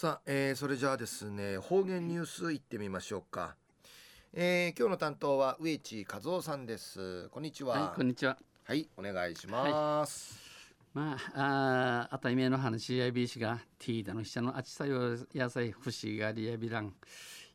[0.00, 3.54] さあ、えー、それじゃあですね方言ニュースいってみましょうか、
[4.32, 7.28] えー、今日の担当は植地和夫さんです。
[7.28, 7.78] こんにちは。
[7.78, 8.38] はいこんにちは。
[8.64, 10.38] はいお願いします、
[10.94, 16.94] まあ、ああたいめの話やいびしがティーダの下のあちさよ野菜不思がりやびらん。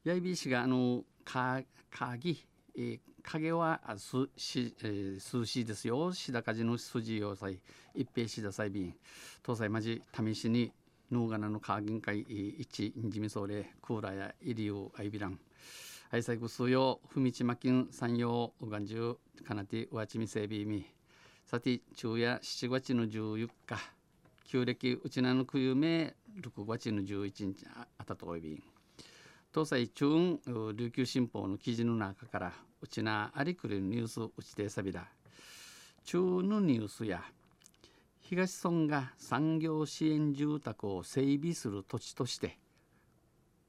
[0.03, 2.45] やいびしがあのかかぎ
[2.77, 6.13] えー、影はすし、えー、涼しいですよ。
[6.13, 7.59] しだかじの筋要塞、
[7.95, 8.93] 一平しださいびん。
[9.43, 10.71] 東西まじ試しに
[11.11, 15.39] ノーガナのカーギン会一ジミソーレクーラやイリュウアイビラン。
[16.09, 19.17] ハイサイクスヨフミチマキン山陽ウガンジュ
[19.47, 20.85] カナティワチミセビミ
[21.45, 23.77] さて昼夜7月の14日
[24.45, 27.65] 旧暦うちなのくゆめ6月の11日
[27.97, 28.63] あたとおいびん
[29.53, 30.39] 東西中
[30.73, 35.07] 琉球新報の記事の中からうちなありくるニュースうちてさびら。
[36.05, 37.23] 中のニュースや
[38.27, 42.57] 東村が産業支援住宅を整備する土地として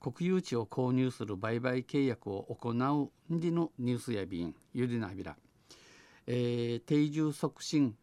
[0.01, 5.37] 国有地を購入する売買契約を行うりのニュースや便ゆりなびら、
[6.27, 7.97] えー、定住促進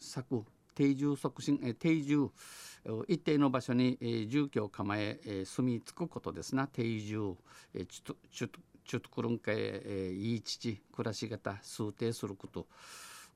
[0.00, 0.42] 策
[0.74, 2.32] 定住促進、え、定住
[3.06, 6.66] 一定の場所に、え、住居を構え、住み着くことですな。
[6.66, 7.36] 定住、
[7.72, 8.50] えー、ちゅちゅ
[8.84, 12.66] ちゅとくるんかえー、いい父暮らし方数定すること。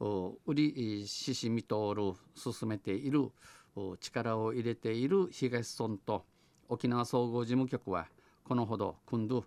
[0.01, 3.31] 売りししみとる進めている
[4.01, 6.25] 力を入れている東村と
[6.69, 8.07] 沖縄総合事務局は
[8.45, 9.45] このほど今度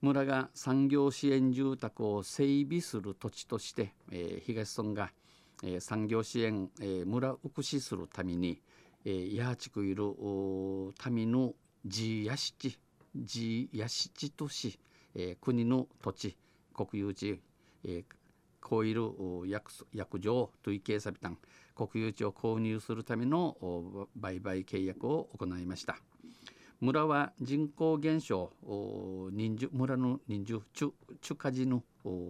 [0.00, 5.10] 村が産業支援住宅を整備する土地として、えー、東村が、
[5.62, 8.62] えー、産業支援、えー、村福祉するために、
[9.04, 10.04] えー、八地区いる
[11.10, 11.52] 民の
[11.84, 12.78] 地やし地
[13.14, 14.78] 地やし地都市、
[15.14, 16.36] えー、国の土地
[16.72, 17.40] 国有地、
[17.84, 18.04] えー、
[18.60, 19.10] こういる
[19.46, 21.38] 約約定累計サビタン
[21.74, 23.56] 国有地を購入するための
[24.16, 25.96] 売買契約を行いました。
[26.80, 28.52] 村は人口減少
[29.32, 31.82] 人数村の人数中中華人の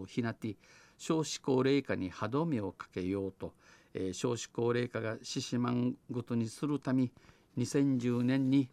[0.06, 0.56] ひなて
[0.98, 3.54] 少子高齢化に歯止めをかけようと、
[3.94, 7.10] えー、少子高齢化が獅子満ごとにするため
[7.58, 8.68] 2010年に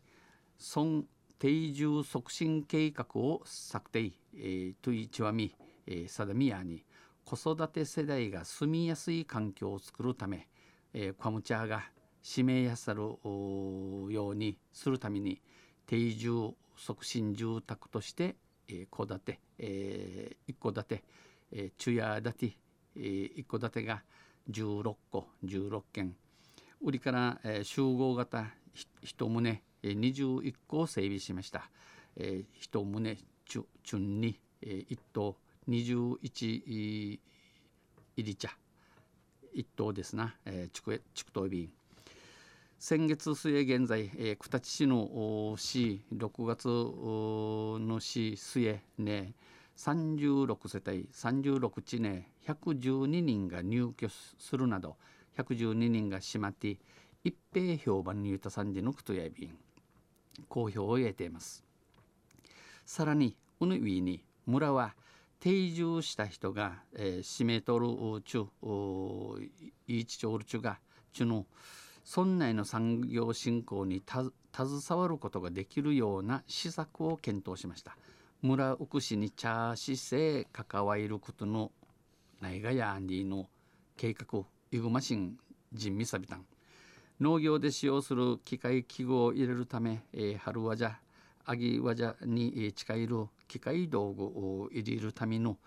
[0.57, 1.05] 村
[1.39, 6.83] 定住促進計画を策定、えー、といちわみ、えー、定みやに
[7.27, 10.47] 子育て世代が住みやすい環境を作るため、
[10.93, 11.83] えー、クワムチャーが
[12.25, 13.19] 指名やさるよ
[14.29, 15.41] うにするために
[15.85, 18.37] 定住促進住宅として
[18.69, 21.03] 戸、えー、建て、えー、一戸建て、
[21.51, 22.57] えー、中屋建て、
[22.95, 24.03] えー、一戸建てが
[24.49, 26.15] 16戸16軒
[26.81, 28.47] 売りから、えー、集合型
[29.01, 29.27] 一棟、
[29.83, 31.69] えー、21戸を整備しました。
[32.15, 32.85] えー、一棟
[33.45, 35.35] 中中に、えー、一棟
[35.67, 36.19] 21
[36.65, 37.19] 入
[38.17, 38.57] り茶。
[39.57, 41.69] 1頭ですな、えー、畜畜頭便
[42.79, 49.33] 先月末現在、えー、九立市の市6月の市末ね
[49.75, 54.95] 36世帯36地ね112人が入居するなど
[55.37, 56.77] 112人が閉まって
[57.23, 59.57] 一平評判に言った三時のクトヤ便
[60.47, 61.63] 好評を得ています。
[62.85, 64.93] さらにうぬいに村は
[65.39, 67.87] 定住した人が、えー、締めとる
[68.23, 68.45] ちゅ
[69.87, 70.79] いいちちょるちゅが
[71.13, 71.45] ちゅの
[72.15, 74.31] 村内の産業振興に携
[75.01, 77.97] わることができるような施策を検討しました。
[78.41, 81.71] 村うくしに茶しせ関わることの
[82.39, 83.47] ないがやんりの
[83.95, 85.37] 計画イグマシン
[85.73, 86.45] 人味さびたん
[87.19, 90.99] 農業で使用する機械器具を入れるため、えー、春わじゃ
[91.45, 95.57] アギワジャに近いる機械道具を入れるための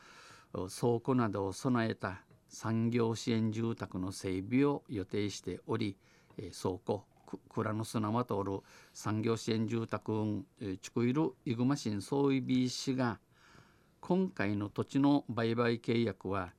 [0.52, 5.96] 倉庫などを備えた産業支援住宅の整備を予定しており
[6.36, 7.04] 倉庫
[7.54, 8.60] 蔵の砂まとる
[8.92, 10.44] 産業支援住宅
[10.82, 13.20] ちくいるイグマシン総意備氏が
[14.00, 16.52] 今回の土地の売買契約は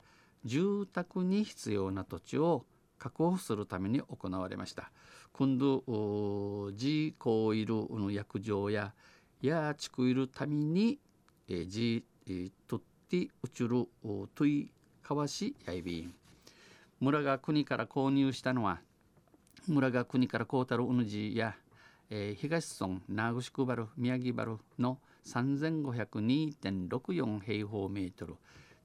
[0.46, 2.66] 住宅に必要な土地を
[2.98, 4.92] 確保するために行われました。
[5.34, 5.80] 今度、
[6.76, 8.94] ジーコイルの約定や
[9.42, 11.00] やちくいるために、
[11.52, 13.86] えー、じ、えー、とってうちる
[14.34, 14.72] とい
[15.04, 16.14] かわしやいびん。
[17.02, 18.80] 村が国から購入したのは
[19.68, 21.58] 村が国から買うたるうぬじや、
[22.10, 28.36] えー、東村名城原宮城原の3502.64平方メートル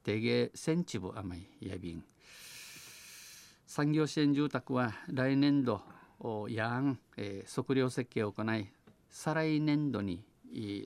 [0.03, 2.03] 定芸1000坪余りやびん。
[3.65, 5.79] 産業支援住宅は来年度
[6.49, 8.67] やん、えー、測量設計を行い
[9.09, 10.25] 再来年度に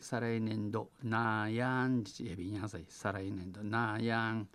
[0.01, 4.47] 再来年度なやんじやびんやさい再来年度なやん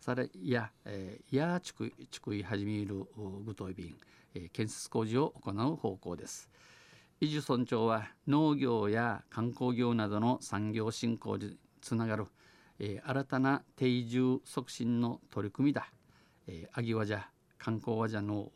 [0.00, 3.06] されや、えー、やちくちくい始める
[3.44, 3.96] ぐといびん、
[4.34, 6.50] えー、建設工事を行う方向です。
[7.20, 12.26] 移住村長は農業や観光業などの産業振興につながる、
[12.80, 15.86] えー、新たな定住促進の取り組みだ。
[16.48, 17.22] えー、アギワジャ
[17.56, 18.50] 観光ワジャの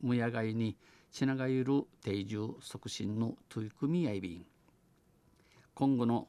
[0.00, 0.76] むやがいに
[1.12, 4.46] ちながゆる定住促進の取り組みやいびん。
[5.76, 6.26] 今後の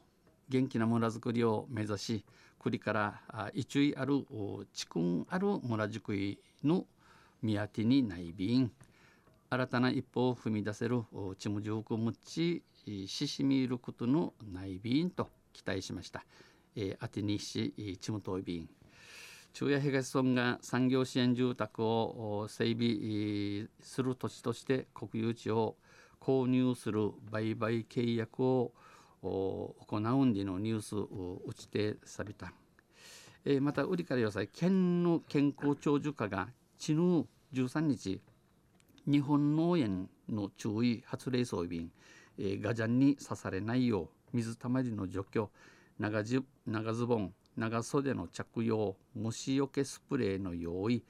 [0.49, 2.25] 元気な村づくりを目指し
[2.59, 3.21] 栗から
[3.53, 4.25] 一位ある
[4.73, 6.85] 地区ある村づくりの
[7.41, 8.69] 見当てにないびん
[9.49, 11.01] 新たな一歩を踏み出せる
[11.39, 12.61] ちむじゅうくむち
[13.05, 16.25] ししみることのないびんと期待しました。
[16.75, 18.69] えー、あてにしちむといびん
[19.53, 25.77] 昼夜東村が産業支援住宅を整備する土地として国有地を
[26.19, 28.73] 購入する売買契約を
[29.21, 32.53] 行うんでのニュースを打ちてさびた、
[33.45, 38.21] えー、また売りから野菜県の健康長寿化が地ぬ13日
[39.05, 41.85] 日本農園の注意発令装備、
[42.37, 45.49] えー、ガジャンに刺されないよう水たまりの除去
[45.97, 51.03] 長じ長ズボン長袖の着用虫よけスプレーの用意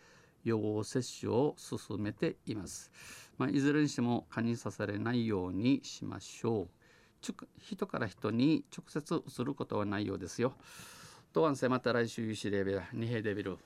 [0.45, 2.89] 予防接種を進めています、
[3.38, 6.77] まあ、いずれにしても蚊に刺されないようにしましょう。
[7.22, 10.54] 人から人に直接移ることはないようですよ。
[11.34, 13.58] とわんせまた来週ゆしレベル二平デビル。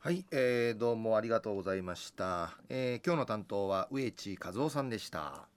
[0.00, 2.56] はい、えー、どうもありがとうございました。
[2.68, 5.48] えー、今日の担当は植地和夫さんでした。